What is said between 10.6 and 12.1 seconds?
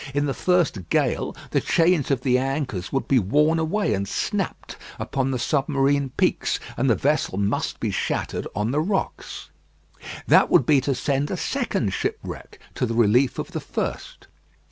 be to send a second